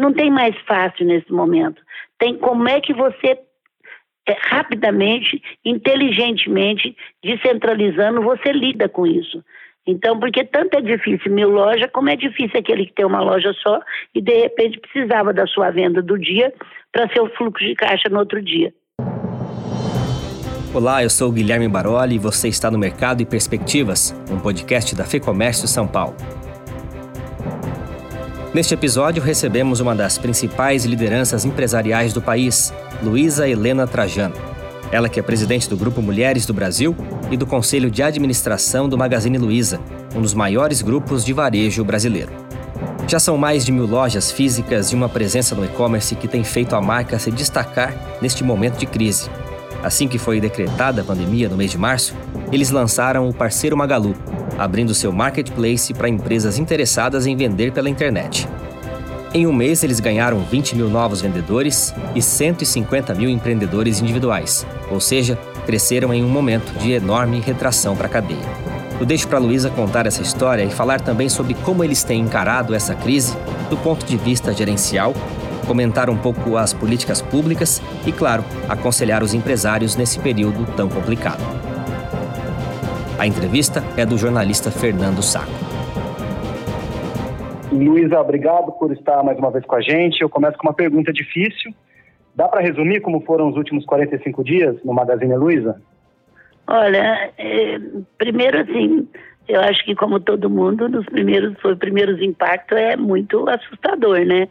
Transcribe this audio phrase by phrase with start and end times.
[0.00, 1.80] não tem mais fácil nesse momento.
[2.18, 3.38] Tem como é que você
[4.28, 9.42] é, rapidamente, inteligentemente, descentralizando, você lida com isso.
[9.86, 13.52] Então, porque tanto é difícil mil lojas, como é difícil aquele que tem uma loja
[13.54, 13.80] só
[14.14, 16.52] e de repente precisava da sua venda do dia
[16.92, 18.72] para ser o fluxo de caixa no outro dia.
[20.72, 25.04] Olá, eu sou Guilherme Baroli e você está no Mercado e Perspectivas, um podcast da
[25.04, 26.14] FEComércio São Paulo.
[28.52, 34.34] Neste episódio, recebemos uma das principais lideranças empresariais do país, Luísa Helena Trajano.
[34.90, 36.96] Ela que é presidente do Grupo Mulheres do Brasil
[37.30, 39.78] e do Conselho de Administração do Magazine Luiza,
[40.16, 42.32] um dos maiores grupos de varejo brasileiro.
[43.06, 46.74] Já são mais de mil lojas físicas e uma presença no e-commerce que tem feito
[46.74, 49.30] a marca se destacar neste momento de crise.
[49.80, 52.14] Assim que foi decretada a pandemia no mês de março,
[52.50, 54.16] eles lançaram o Parceiro Magalu,
[54.60, 58.46] abrindo seu marketplace para empresas interessadas em vender pela internet.
[59.32, 65.00] Em um mês, eles ganharam 20 mil novos vendedores e 150 mil empreendedores individuais, ou
[65.00, 68.38] seja, cresceram em um momento de enorme retração para a cadeia.
[69.00, 72.20] Eu deixo para a Luísa contar essa história e falar também sobre como eles têm
[72.20, 73.34] encarado essa crise
[73.70, 75.14] do ponto de vista gerencial,
[75.66, 81.69] comentar um pouco as políticas públicas e, claro, aconselhar os empresários nesse período tão complicado.
[83.20, 85.52] A entrevista é do jornalista Fernando Saco.
[87.70, 90.22] Luísa, obrigado por estar mais uma vez com a gente.
[90.22, 91.70] Eu começo com uma pergunta difícil.
[92.34, 95.82] Dá para resumir como foram os últimos 45 dias no Magazine Luiza?
[96.66, 97.78] Olha, é,
[98.16, 99.06] primeiro assim,
[99.46, 104.48] eu acho que como todo mundo, nos primeiros, foi primeiros impactos é muito assustador, né?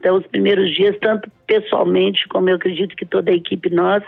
[0.00, 4.06] Então, os primeiros dias, tanto pessoalmente como eu acredito que toda a equipe nossa,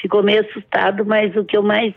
[0.00, 1.92] ficou meio assustado, mas o que eu mais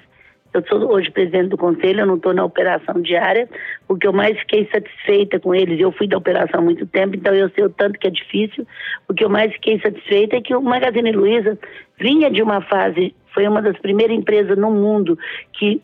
[0.56, 3.50] eu sou hoje presidente do conselho, eu não estou na operação diária.
[3.90, 7.16] O que eu mais fiquei satisfeita com eles, eu fui da operação há muito tempo,
[7.16, 8.66] então eu sei o tanto que é difícil.
[9.08, 11.60] O que eu mais fiquei satisfeita é que o Magazine Luiza
[12.00, 15.18] vinha de uma fase, foi uma das primeiras empresas no mundo
[15.54, 15.82] que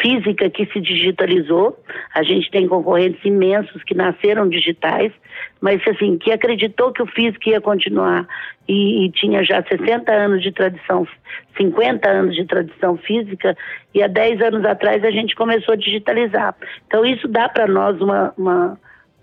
[0.00, 1.78] física que se digitalizou.
[2.14, 5.12] A gente tem concorrentes imensos que nasceram digitais,
[5.60, 8.26] mas assim, que acreditou que o físico ia continuar
[8.68, 11.06] e, e, tinha já 60 anos de tradição,
[11.56, 13.56] 50 anos de tradição física,
[13.94, 16.54] e há 10 anos atrás a gente começou a digitalizar.
[16.86, 18.78] Então isso dá para nós uma, uma,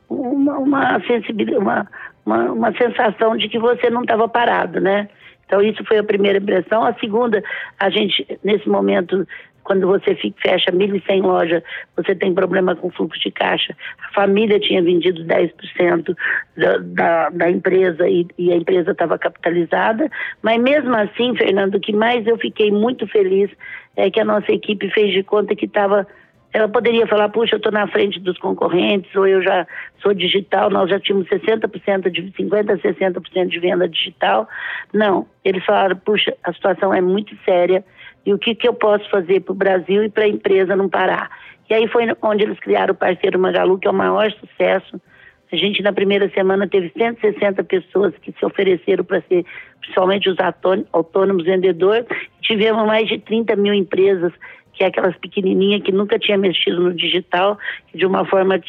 [0.09, 1.88] uma, uma sensibilidade, uma,
[2.25, 5.09] uma, uma sensação de que você não estava parado, né?
[5.50, 6.85] Então, isso foi a primeira impressão.
[6.85, 7.44] A segunda,
[7.79, 9.28] a gente, nesse momento,
[9.69, 11.62] quando você fecha 1.100 lojas,
[11.96, 13.78] você tem problema com fluxo de caixa.
[14.09, 16.18] A família tinha vendido 10%
[16.57, 20.09] da, da, da empresa e, e a empresa estava capitalizada,
[20.41, 23.52] mas mesmo assim, Fernando, o que mais eu fiquei muito feliz
[23.96, 26.08] é que a nossa equipe fez de conta que estava
[26.52, 29.68] ela poderia falar, puxa, eu estou na frente dos concorrentes, ou eu já
[30.02, 34.50] sou digital, nós já tínhamos 60% de 50% a 60% de venda digital.
[34.91, 37.85] Não, eles falaram, puxa, a situação é muito séria,
[38.25, 40.90] e o que, que eu posso fazer para o Brasil e para a empresa não
[40.90, 41.30] parar.
[41.69, 45.00] E aí foi onde eles criaram o parceiro Magalu, que é o maior sucesso.
[45.52, 49.46] A gente, na primeira semana, teve 160 pessoas que se ofereceram para ser,
[49.79, 50.38] principalmente os
[50.91, 52.06] autônomos vendedores.
[52.41, 54.31] Tivemos mais de 30 mil empresas
[54.79, 57.59] que é aquelas pequenininhas que nunca tinha mexido no digital,
[57.91, 58.62] que de uma forma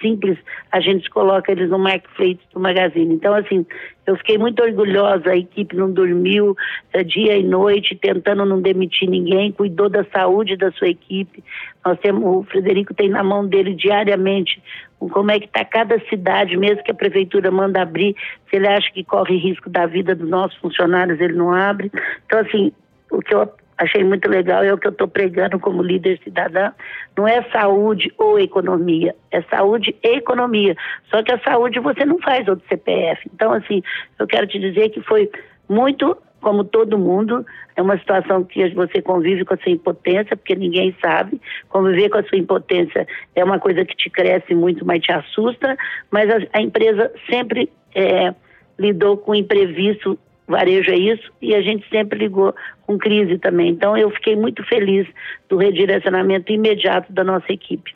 [0.00, 0.38] simples
[0.72, 3.14] a gente coloca eles no marketplace do Magazine.
[3.14, 3.66] Então, assim,
[4.06, 6.56] eu fiquei muito orgulhosa, a equipe não dormiu
[6.94, 11.44] é, dia e noite, tentando não demitir ninguém, cuidou da saúde da sua equipe.
[11.84, 14.62] Nós temos, o Frederico tem na mão dele diariamente
[14.98, 18.16] como é que está cada cidade, mesmo que a prefeitura manda abrir,
[18.48, 21.92] se ele acha que corre risco da vida dos nossos funcionários, ele não abre.
[22.24, 22.72] Então, assim,
[23.10, 23.46] o que eu
[23.78, 26.72] achei muito legal, é o que eu estou pregando como líder cidadã,
[27.16, 30.76] não é saúde ou economia, é saúde e economia.
[31.10, 33.30] Só que a saúde você não faz outro CPF.
[33.32, 33.82] Então, assim,
[34.18, 35.30] eu quero te dizer que foi
[35.68, 37.46] muito, como todo mundo,
[37.76, 41.40] é uma situação que você convive com a sua impotência, porque ninguém sabe.
[41.68, 43.06] Conviver com a sua impotência
[43.36, 45.76] é uma coisa que te cresce muito, mas te assusta,
[46.10, 48.34] mas a, a empresa sempre é,
[48.78, 52.54] lidou com imprevisto varejo é isso, e a gente sempre ligou
[52.86, 53.68] com crise também.
[53.70, 55.06] Então eu fiquei muito feliz
[55.48, 57.94] do redirecionamento imediato da nossa equipe.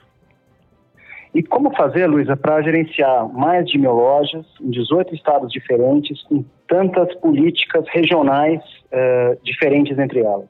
[1.34, 6.44] E como fazer, Luísa, para gerenciar mais de mil lojas em 18 estados diferentes, com
[6.68, 8.60] tantas políticas regionais
[8.92, 10.46] uh, diferentes entre elas?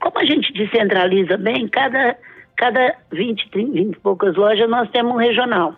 [0.00, 2.16] Como a gente descentraliza bem, cada,
[2.56, 5.76] cada 20, 30, 20 e poucas lojas nós temos um regional.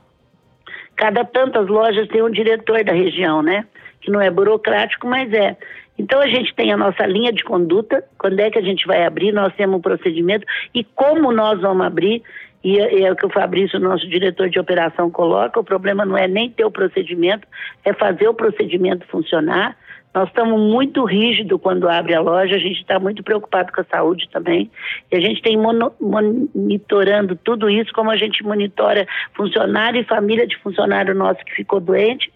[0.99, 3.65] Cada tantas lojas tem um diretor da região, né?
[4.01, 5.57] que não é burocrático, mas é.
[5.99, 9.05] Então a gente tem a nossa linha de conduta, quando é que a gente vai
[9.05, 12.23] abrir, nós temos um procedimento e como nós vamos abrir.
[12.63, 16.17] e é, é o que o Fabrício, nosso diretor de operação, coloca: o problema não
[16.17, 17.47] é nem ter o procedimento,
[17.85, 19.77] é fazer o procedimento funcionar.
[20.15, 23.85] Nós estamos muito rígidos quando abre a loja, a gente está muito preocupado com a
[23.85, 24.71] saúde também.
[25.13, 30.47] E a gente tem mono, monitorando tudo isso, como a gente monitora funcionário e família
[30.47, 32.33] de funcionário nosso que ficou doente.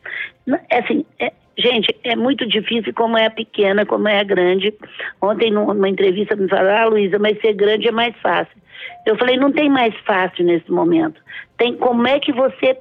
[0.71, 4.75] É assim, é, gente, é muito difícil como é a pequena, como é a grande.
[5.21, 8.61] Ontem, numa entrevista, me falaram, ah, Luísa, mas ser grande é mais fácil.
[9.07, 11.21] Eu falei, não tem mais fácil nesse momento.
[11.57, 12.77] Tem como é que você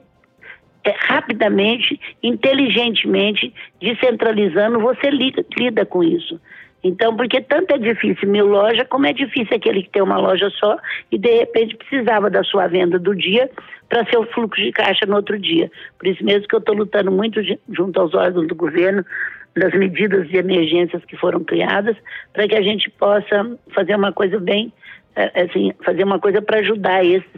[0.89, 6.39] rapidamente, inteligentemente, descentralizando, você lida, lida com isso.
[6.83, 10.49] Então, porque tanto é difícil mil lojas, como é difícil aquele que tem uma loja
[10.51, 10.77] só
[11.11, 13.49] e de repente precisava da sua venda do dia
[13.87, 15.69] para ser o fluxo de caixa no outro dia.
[15.99, 17.39] Por isso mesmo que eu estou lutando muito
[17.69, 19.05] junto aos órgãos do governo
[19.55, 21.95] das medidas de emergências que foram criadas
[22.33, 24.73] para que a gente possa fazer uma coisa bem,
[25.15, 27.29] é, assim, fazer uma coisa para ajudar esses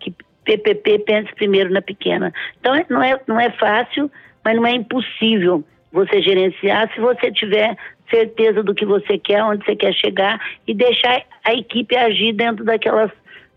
[0.00, 0.12] que
[0.58, 2.32] PPP pense primeiro na pequena.
[2.58, 4.10] Então, é, não é, não é fácil,
[4.44, 7.76] mas não é impossível você gerenciar se você tiver
[8.08, 12.64] certeza do que você quer, onde você quer chegar e deixar a equipe agir dentro
[12.64, 13.10] daquelas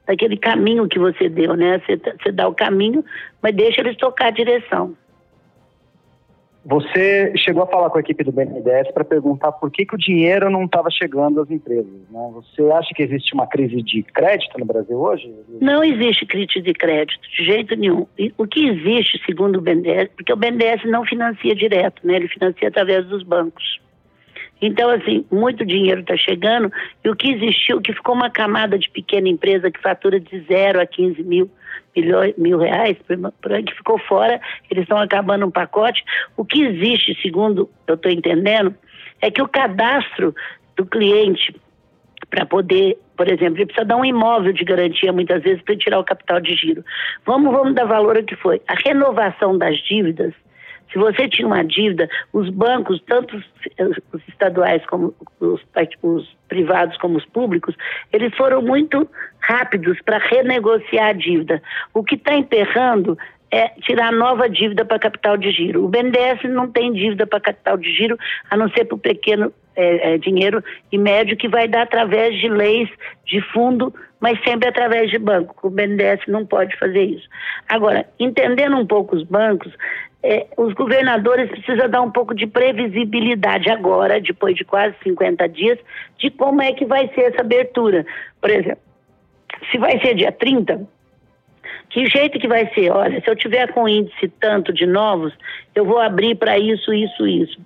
[0.06, 1.80] daquele caminho que você deu, né?
[1.80, 3.06] Você, você dá o caminho,
[3.42, 4.96] mas deixa eles tocar a direção.
[6.66, 9.98] Você chegou a falar com a equipe do BNDES para perguntar por que, que o
[9.98, 11.86] dinheiro não estava chegando às empresas.
[12.10, 12.32] Né?
[12.34, 15.30] Você acha que existe uma crise de crédito no Brasil hoje?
[15.60, 18.08] Não existe crise de crédito, de jeito nenhum.
[18.38, 22.16] O que existe, segundo o BNDES, porque o BNDES não financia direto, né?
[22.16, 23.83] ele financia através dos bancos.
[24.62, 26.72] Então, assim, muito dinheiro está chegando
[27.04, 30.80] e o que existiu, que ficou uma camada de pequena empresa que fatura de zero
[30.80, 31.52] a 15 mil,
[31.96, 32.98] milhões, mil reais,
[33.42, 34.40] por que ficou fora,
[34.72, 36.04] eles estão acabando um pacote.
[36.38, 38.74] O que existe, segundo eu estou entendendo,
[39.22, 40.34] é que o cadastro
[40.76, 41.54] do cliente
[42.30, 46.00] para poder, por exemplo, ele precisa dar um imóvel de garantia muitas vezes para tirar
[46.00, 46.84] o capital de giro.
[47.26, 48.62] Vamos, vamos dar valor ao que foi.
[48.68, 50.34] A renovação das dívidas
[50.94, 55.60] se você tinha uma dívida, os bancos, tanto os estaduais como os,
[56.04, 57.76] os privados como os públicos,
[58.12, 59.10] eles foram muito
[59.40, 61.62] rápidos para renegociar a dívida.
[61.94, 63.18] O que está emperrando
[63.50, 65.84] é tirar nova dívida para capital de giro.
[65.84, 68.18] O BNDES não tem dívida para capital de giro,
[68.50, 72.40] a não ser para o pequeno é, é, dinheiro e médio que vai dar através
[72.40, 72.90] de leis
[73.26, 75.56] de fundo, mas sempre através de banco.
[75.68, 77.28] O BNDES não pode fazer isso.
[77.68, 79.72] Agora, entendendo um pouco os bancos,
[80.24, 85.78] é, os governadores precisam dar um pouco de previsibilidade agora, depois de quase 50 dias,
[86.18, 88.06] de como é que vai ser essa abertura.
[88.40, 88.82] Por exemplo,
[89.70, 90.88] se vai ser dia 30,
[91.90, 92.90] que jeito que vai ser?
[92.92, 95.34] Olha, se eu tiver com índice tanto de novos,
[95.76, 97.60] eu vou abrir para isso, isso, isso.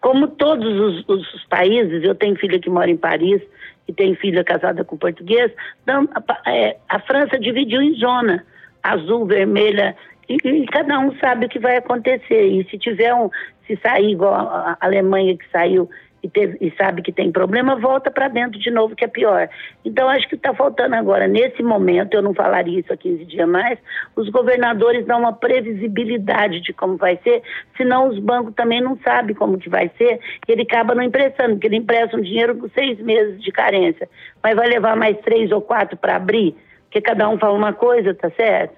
[0.00, 3.42] Como todos os, os, países, eu tenho filha que mora em Paris
[3.86, 5.50] e tenho filha casada com português,
[5.82, 8.44] então, a, é, a França dividiu em zona,
[8.82, 9.96] azul, vermelha,
[10.28, 12.46] e, e, cada um sabe o que vai acontecer.
[12.46, 13.30] E se tiver um,
[13.66, 15.88] se sair igual a, Alemanha que saiu
[16.22, 19.48] e, teve, e, sabe que tem problema, volta para dentro de novo, que é pior.
[19.84, 23.48] Então, acho que está faltando agora, nesse momento, eu não falaria isso há 15 dias
[23.48, 23.78] mais,
[24.16, 27.42] os governadores dão uma previsibilidade de como vai ser,
[27.76, 31.52] senão os bancos também não sabem como que vai ser, e ele acaba não emprestando,
[31.54, 34.08] porque ele empresta um dinheiro com seis meses de carência,
[34.42, 36.54] mas vai levar mais três ou quatro para abrir,
[36.84, 38.77] porque cada um fala uma coisa, tá certo?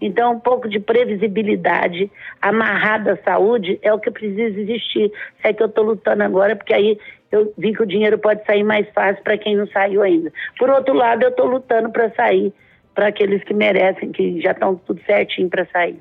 [0.00, 2.10] Então, um pouco de previsibilidade
[2.40, 5.12] amarrada à saúde é o que precisa existir.
[5.42, 6.98] É que eu estou lutando agora, porque aí
[7.30, 10.32] eu vi que o dinheiro pode sair mais fácil para quem não saiu ainda.
[10.58, 12.52] Por outro lado, eu estou lutando para sair
[12.94, 15.98] para aqueles que merecem, que já estão tudo certinho para sair.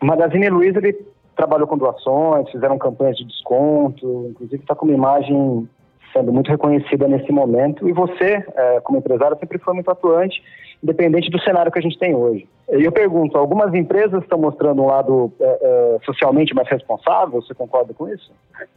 [0.00, 0.98] Magazine Luiza ele
[1.36, 5.68] trabalhou com doações, fizeram campanhas de desconto, inclusive está com uma imagem
[6.12, 7.88] sendo muito reconhecida nesse momento.
[7.88, 10.42] E você, é, como empresário, sempre foi muito atuante,
[10.82, 12.46] independente do cenário que a gente tem hoje.
[12.70, 17.40] E eu pergunto, algumas empresas estão mostrando um lado é, é, socialmente mais responsável?
[17.40, 18.32] Você concorda com isso?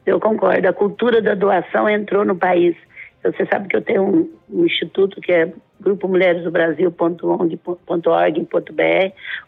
[0.05, 0.67] Eu concordo.
[0.67, 2.75] A cultura da doação entrou no país.
[3.23, 7.21] Você sabe que eu tenho um, um instituto que é Grupo Mulheres do Brasil.org.br,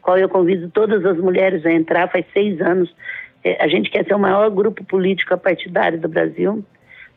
[0.02, 2.94] qual eu convido todas as mulheres a entrar, faz seis anos.
[3.44, 6.64] É, a gente quer ser o maior grupo político partidário do Brasil.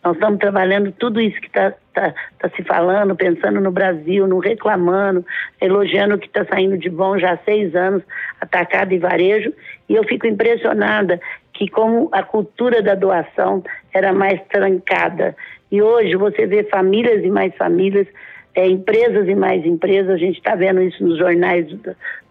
[0.02, 4.38] Nós estamos trabalhando tudo isso que está tá, tá se falando, pensando no Brasil, no
[4.38, 5.24] reclamando,
[5.60, 8.02] elogiando o que está saindo de bom já há seis anos,
[8.40, 9.52] atacado e varejo.
[9.88, 11.20] E eu fico impressionada
[11.52, 15.36] que como a cultura da doação era mais trancada.
[15.70, 18.06] E hoje você vê famílias e mais famílias,
[18.54, 21.66] é, empresas e mais empresas, a gente está vendo isso nos jornais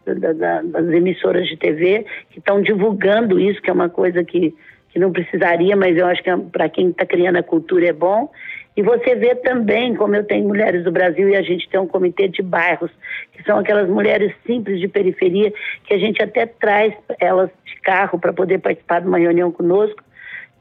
[0.06, 4.56] da, da, das emissoras de TV, que estão divulgando isso, que é uma coisa que
[4.90, 7.94] que não precisaria, mas eu acho que é para quem está criando a cultura é
[7.94, 8.30] bom.
[8.76, 11.88] E você vê também, como eu tenho mulheres do Brasil e a gente tem um
[11.88, 12.92] comitê de bairros,
[13.34, 15.52] que são aquelas mulheres simples de periferia,
[15.84, 20.02] que a gente até traz elas de carro para poder participar de uma reunião conosco,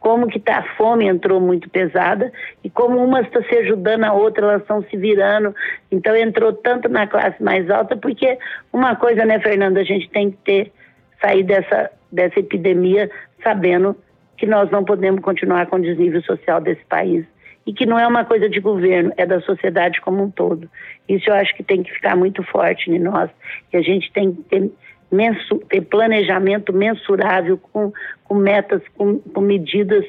[0.00, 2.32] como que tá, a fome entrou muito pesada
[2.62, 5.54] e como uma está se ajudando a outra, elas estão se virando.
[5.90, 8.38] Então entrou tanto na classe mais alta, porque
[8.73, 10.73] uma coisa, né, Fernanda, a gente tem que ter
[11.20, 13.11] sair dessa, dessa epidemia
[13.42, 13.97] sabendo
[14.38, 17.26] que nós não podemos continuar com o desnível social desse país
[17.66, 20.71] e que não é uma coisa de governo, é da sociedade como um todo.
[21.07, 23.28] Isso eu acho que tem que ficar muito forte em nós,
[23.71, 24.71] e a gente tem que ter,
[25.12, 27.92] mensu, ter planejamento mensurável com,
[28.25, 30.07] com metas, com, com medidas,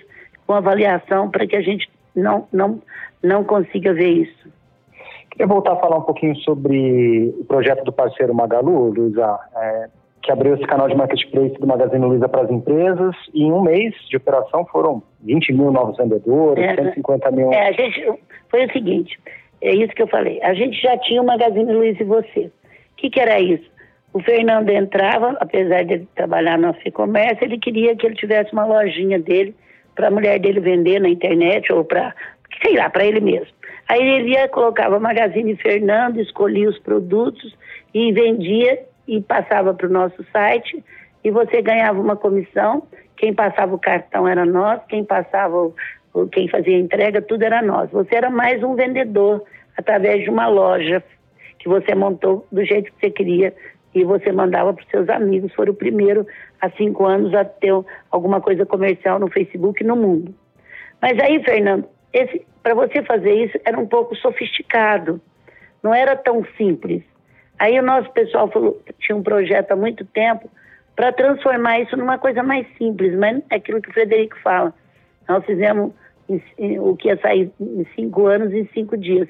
[0.47, 2.81] com avaliação para que a gente não, não,
[3.21, 4.49] não consiga ver isso.
[5.31, 9.37] Queria voltar a falar um pouquinho sobre o projeto do parceiro Magalu, Luísa.
[9.55, 9.89] É,
[10.21, 13.61] que abriu esse canal de marketplace do Magazine Luiza para as empresas e em um
[13.61, 17.51] mês de operação foram 20 mil novos vendedores, é, 150 mil...
[17.53, 19.19] É, a gente, foi o seguinte,
[19.61, 22.39] é isso que eu falei, a gente já tinha o Magazine Luiza e você.
[22.39, 22.51] O
[22.97, 23.69] que, que era isso?
[24.11, 29.19] O Fernando entrava, apesar de trabalhar no e-commerce, ele queria que ele tivesse uma lojinha
[29.19, 29.55] dele
[29.95, 32.15] para a mulher dele vender na internet ou para,
[32.61, 33.53] sei lá, para ele mesmo.
[33.87, 37.55] Aí ele ia, colocava Magazine Fernando, escolhia os produtos
[37.93, 38.79] e vendia
[39.09, 40.83] e passava para o nosso site
[41.23, 42.83] e você ganhava uma comissão.
[43.17, 45.71] Quem passava o cartão era nós, quem passava,
[46.31, 47.89] quem fazia a entrega, tudo era nós.
[47.89, 49.43] Você era mais um vendedor
[49.75, 51.03] através de uma loja
[51.57, 53.53] que você montou do jeito que você queria
[53.95, 55.51] e você mandava para os seus amigos.
[55.55, 56.27] Foi o primeiro
[56.61, 57.73] há cinco anos a ter
[58.11, 60.35] alguma coisa comercial no Facebook no mundo.
[61.01, 61.85] Mas aí, Fernando,
[62.61, 65.19] para você fazer isso era um pouco sofisticado,
[65.81, 67.03] não era tão simples.
[67.59, 70.49] Aí o nosso pessoal falou, tinha um projeto há muito tempo
[70.95, 74.73] para transformar isso numa coisa mais simples, mas é aquilo que o Frederico fala.
[75.27, 75.91] Nós fizemos
[76.79, 79.27] o que ia sair em cinco anos em cinco dias.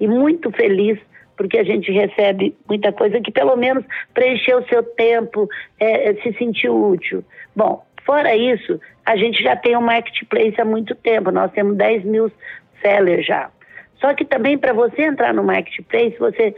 [0.00, 0.98] E muito feliz
[1.36, 6.14] porque a gente recebe muita coisa que pelo menos preencheu o seu tempo, é, é,
[6.22, 7.24] se sentiu útil.
[7.54, 12.04] Bom, fora isso, a gente já tem um marketplace há muito tempo, nós temos 10
[12.04, 12.30] mil
[12.80, 13.50] sellers já.
[14.04, 16.54] Só que também para você entrar no marketplace, você,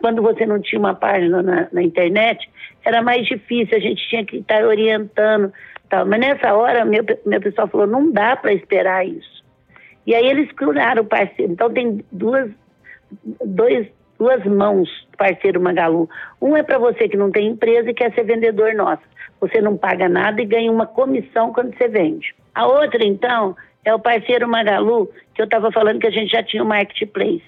[0.00, 2.50] quando você não tinha uma página na, na internet,
[2.84, 5.52] era mais difícil, a gente tinha que estar orientando.
[5.88, 6.04] Tal.
[6.04, 9.44] Mas nessa hora, meu, meu pessoal falou, não dá para esperar isso.
[10.04, 11.52] E aí eles criaram o parceiro.
[11.52, 12.50] Então tem duas,
[13.44, 13.86] dois,
[14.22, 14.88] duas mãos
[15.18, 16.08] parceiro Magalu.
[16.40, 19.02] Um é para você que não tem empresa e quer ser vendedor nosso.
[19.40, 22.32] Você não paga nada e ganha uma comissão quando você vende.
[22.54, 26.40] A outra, então, é o parceiro Magalu, que eu estava falando que a gente já
[26.40, 27.42] tinha o marketplace.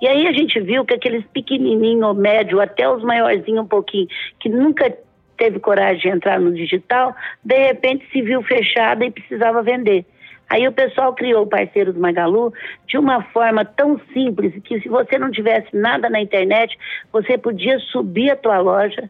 [0.00, 4.06] E aí a gente viu que aqueles pequenininho, médio, até os maiorzinhos um pouquinho,
[4.38, 4.96] que nunca
[5.36, 7.12] teve coragem de entrar no digital,
[7.44, 10.06] de repente se viu fechada e precisava vender.
[10.50, 12.52] Aí o pessoal criou o Parceiros Magalu
[12.88, 16.76] de uma forma tão simples que se você não tivesse nada na internet,
[17.12, 19.08] você podia subir a tua loja,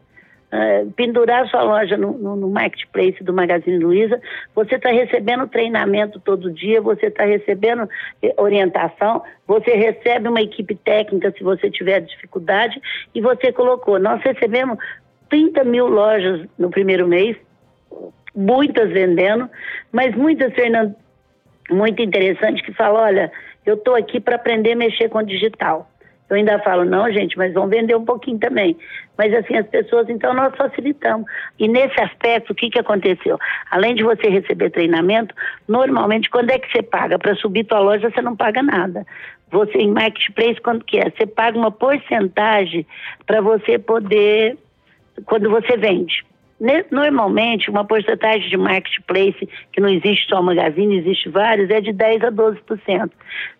[0.53, 4.21] uh, pendurar sua loja no, no, no, marketplace do Magazine Luiza,
[4.53, 7.89] você está recebendo treinamento todo dia, você está recebendo
[8.21, 12.79] eh, orientação, você recebe uma equipe técnica se você tiver dificuldade
[13.15, 13.97] e você colocou.
[13.97, 14.77] Nós recebemos
[15.27, 17.35] 30 mil lojas no primeiro mês,
[18.35, 19.49] muitas vendendo,
[19.91, 20.95] mas muitas, Fernando,
[21.71, 23.31] muito interessante, que falam, olha,
[23.65, 25.89] eu estou aqui para aprender a mexer com digital.
[26.31, 28.77] Eu ainda falo, não, gente, mas vão vender um pouquinho também.
[29.17, 31.29] Mas assim, as pessoas, então, nós facilitamos.
[31.59, 33.37] E nesse aspecto, o que, que aconteceu?
[33.69, 35.35] Além de você receber treinamento,
[35.67, 37.19] normalmente, quando é que você paga?
[37.19, 39.05] Para subir tua loja, você não paga nada.
[39.51, 41.09] Você, em marketplace, quando que é?
[41.09, 42.87] Você paga uma porcentagem
[43.25, 44.57] para você poder,
[45.25, 46.23] quando você vende.
[46.91, 52.23] Normalmente, uma porcentagem de marketplace, que não existe só magazine, existe vários, é de 10%
[52.23, 53.11] a 12%.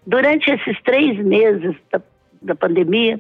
[0.06, 2.00] Durante esses três meses da
[2.42, 3.20] da pandemia,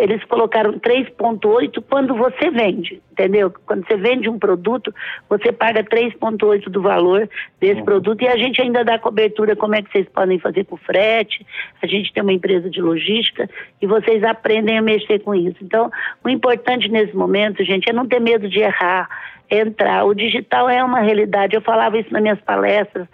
[0.00, 3.52] eles colocaram 3,8 quando você vende, entendeu?
[3.66, 4.94] Quando você vende um produto,
[5.28, 7.28] você paga 3,8 do valor
[7.60, 7.84] desse uhum.
[7.84, 11.44] produto e a gente ainda dá cobertura como é que vocês podem fazer com frete,
[11.82, 13.48] a gente tem uma empresa de logística
[13.82, 15.58] e vocês aprendem a mexer com isso.
[15.62, 15.90] Então,
[16.24, 19.08] o importante nesse momento, gente, é não ter medo de errar,
[19.50, 20.04] entrar.
[20.04, 23.08] O digital é uma realidade, eu falava isso nas minhas palestras,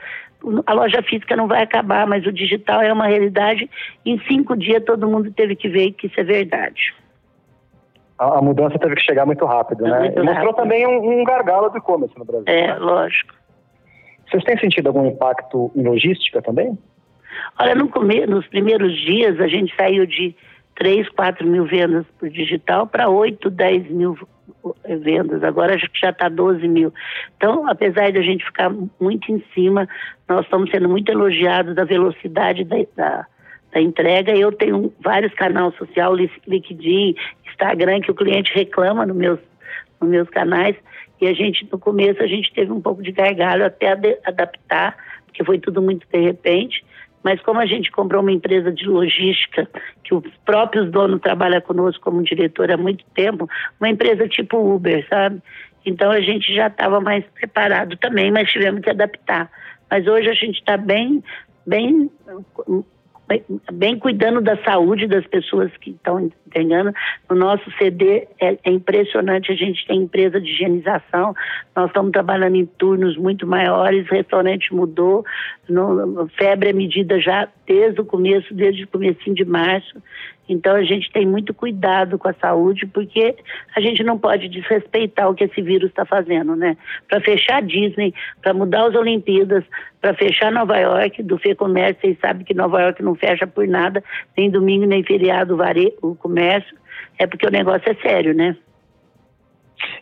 [0.67, 3.69] a loja física não vai acabar, mas o digital é uma realidade.
[4.05, 6.95] Em cinco dias todo mundo teve que ver que isso é verdade.
[8.19, 9.99] A, a mudança teve que chegar muito rápido, é né?
[10.01, 10.57] Muito Mostrou rápido.
[10.57, 12.45] também um, um gargalo do e-commerce no Brasil.
[12.47, 12.75] É, né?
[12.77, 13.35] lógico.
[14.29, 16.79] Vocês têm sentido algum impacto em logística também?
[17.59, 18.27] Olha, no come...
[18.27, 20.35] nos primeiros dias a gente saiu de
[20.77, 24.19] 3, 4 mil vendas por digital para 8, 10 mil
[25.01, 26.93] vendas, agora acho que já está 12 mil.
[27.37, 29.89] Então, apesar de a gente ficar muito em cima,
[30.29, 33.27] nós estamos sendo muito elogiados da velocidade da, da,
[33.73, 34.33] da entrega.
[34.33, 37.15] Eu tenho vários canais social, LinkedIn,
[37.47, 39.39] Instagram, que o cliente reclama nos meus,
[40.01, 40.77] nos meus canais,
[41.21, 43.93] e a gente, no começo, a gente teve um pouco de gargalho até
[44.25, 46.85] adaptar, porque foi tudo muito de repente,
[47.25, 49.67] mas como a gente comprou uma empresa de logística,
[50.05, 53.49] que os próprios donos trabalham conosco como diretor há muito tempo,
[53.81, 55.43] uma empresa tipo Uber, sabe?
[55.87, 59.51] Então a gente já estava mais preparado também, mas tivemos que adaptar.
[59.91, 61.25] Mas hoje a gente está bem,
[61.67, 62.11] bem
[63.73, 66.93] bem cuidando da saúde das pessoas que estão entregando.
[67.29, 71.35] No nosso CD é, é, impressionante, a gente tem empresa de higienização,
[71.75, 75.25] nós estamos trabalhando em turnos muito maiores, o restaurante mudou,
[75.69, 80.03] no, febre é medida já desde o começo, desde o começo de março.
[80.49, 83.35] Então a gente tem muito cuidado com a saúde, porque
[83.75, 86.77] a gente não pode desrespeitar o que esse vírus está fazendo, né?
[87.09, 89.65] Para fechar a Disney, para mudar as Olimpíadas,
[90.01, 93.67] para fechar Nova York, do Fê Comércio, vocês sabem que Nova York não fecha por
[93.67, 94.05] nada,
[94.37, 95.57] nem domingo, nem feriado,
[96.03, 96.77] o comércio,
[97.19, 98.57] é porque o negócio é sério, né?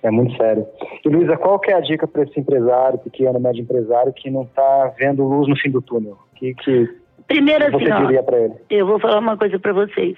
[0.03, 0.67] É muito sério.
[1.05, 4.43] E Luísa, qual que é a dica para esse empresário, pequeno, médio empresário, que não
[4.43, 6.19] está vendo luz no fim do túnel?
[6.35, 8.55] Que, que Primeiro assim, você diria ele?
[8.71, 10.17] Eu vou falar uma coisa para vocês.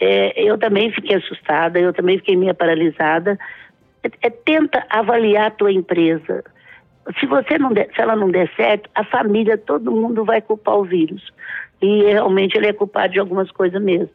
[0.00, 3.38] É, eu também fiquei assustada, eu também fiquei meio paralisada.
[4.02, 6.44] É, é, tenta avaliar a tua empresa.
[7.20, 10.76] Se você não der, se ela não der certo, a família, todo mundo vai culpar
[10.76, 11.32] o vírus.
[11.80, 14.10] E realmente ele é culpado de algumas coisas mesmo.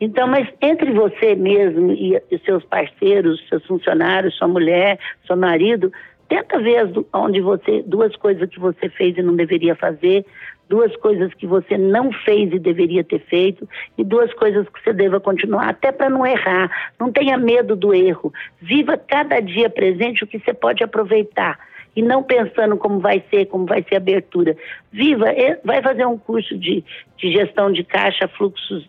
[0.00, 5.92] Então, mas entre você mesmo e, e seus parceiros, seus funcionários, sua mulher, seu marido,
[6.28, 10.24] tenta ver as, onde você duas coisas que você fez e não deveria fazer,
[10.68, 14.92] duas coisas que você não fez e deveria ter feito e duas coisas que você
[14.92, 16.70] deva continuar, até para não errar.
[16.98, 18.32] Não tenha medo do erro.
[18.60, 21.58] Viva cada dia presente o que você pode aproveitar
[21.96, 24.56] e não pensando como vai ser, como vai ser a abertura.
[24.92, 25.26] Viva,
[25.64, 26.84] vai fazer um curso de,
[27.16, 28.88] de gestão de caixa, fluxos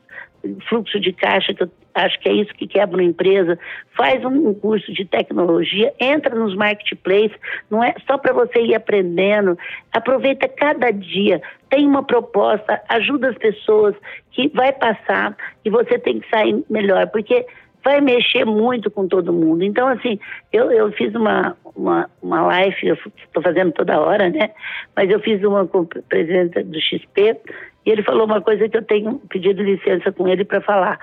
[0.67, 3.57] fluxo de caixa, que eu acho que é isso que quebra uma empresa,
[3.95, 7.37] faz um, curso de tecnologia, entra nos marketplaces,
[7.69, 9.57] não é só para você ir aprendendo,
[9.91, 13.95] aproveita cada dia, tem uma proposta, ajuda as pessoas
[14.31, 17.45] que vai passar e você tem que sair melhor, porque
[17.83, 19.63] vai mexer muito com todo mundo.
[19.63, 20.19] Então, assim,
[20.51, 24.51] eu, eu fiz uma, uma, uma live, estou fazendo toda hora, né?
[24.95, 27.37] Mas eu fiz uma com o presidente do XP
[27.85, 30.99] e ele falou uma coisa que eu tenho pedido licença com ele para falar.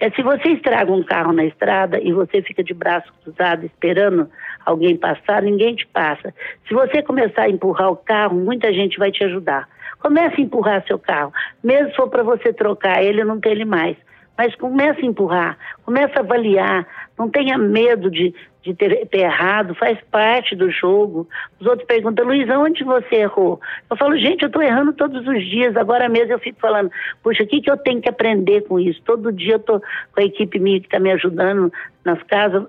[0.00, 4.28] É se você estraga um carro na estrada e você fica de braço cruzado esperando
[4.64, 6.32] alguém passar, ninguém te passa.
[6.68, 9.68] Se você começar a empurrar o carro, muita gente vai te ajudar.
[9.98, 11.32] Comece a empurrar seu carro,
[11.64, 13.96] mesmo se for para você trocar ele, não ter ele mais
[14.38, 16.86] mas comece a empurrar, comece a avaliar,
[17.18, 21.28] não tenha medo de, de ter, ter, errado, faz parte do jogo.
[21.58, 23.60] Os outros perguntam, Luiz, onde você errou?
[23.90, 26.88] Eu falo, gente, eu estou errando todos os dias, agora mesmo eu fico falando,
[27.20, 29.02] puxa, o que, que eu tenho que aprender com isso?
[29.02, 29.80] Todo dia eu estou
[30.12, 31.72] com a equipe minha que está me ajudando
[32.04, 32.64] nas casas,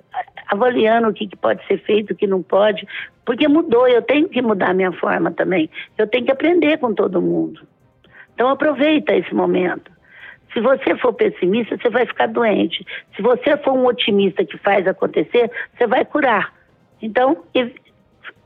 [0.47, 2.87] avaliando o que, que pode ser feito, o que não pode,
[3.23, 6.95] porque mudou, eu tenho que mudar a minha forma também, eu tenho que aprender com
[6.95, 7.61] todo mundo.
[8.33, 9.98] Então aproveita esse momento.
[10.53, 12.85] Se você for pessimista, você vai ficar doente.
[13.15, 16.53] Se você for um otimista que faz acontecer, você vai curar.
[17.01, 17.37] Então,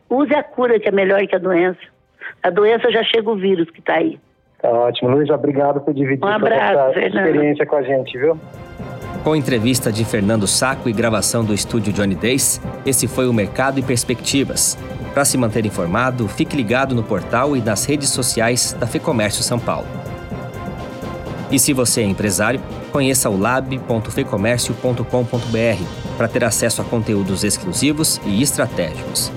[0.10, 1.80] use a cura, que é melhor que a doença.
[2.42, 4.20] A doença já chega o vírus que está aí.
[4.62, 5.10] Tá ótimo.
[5.12, 8.40] Luiz, obrigado por dividir um abraço, essa experiência com a gente, viu?
[9.24, 13.80] Com entrevista de Fernando Saco e gravação do estúdio Johnny Days, esse foi o Mercado
[13.80, 14.78] e Perspectivas.
[15.14, 19.60] Para se manter informado, fique ligado no portal e nas redes sociais da FEComércio São
[19.60, 19.88] Paulo.
[21.54, 22.60] E se você é empresário,
[22.92, 29.32] conheça o lab.fecomércio.com.br para ter acesso a conteúdos exclusivos e estratégicos.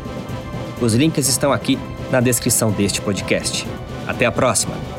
[0.80, 1.78] Os links estão aqui
[2.10, 3.68] na descrição deste podcast.
[4.06, 4.95] Até a próxima!